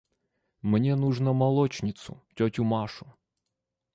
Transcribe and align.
–Мне 0.71 0.95
нужно 0.95 1.31
молочницу, 1.31 2.19
тетю 2.35 2.63
Машу. 2.63 3.13